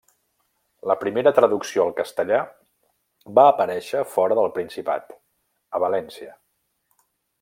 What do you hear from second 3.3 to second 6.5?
va aparèixer fora del Principat, a València.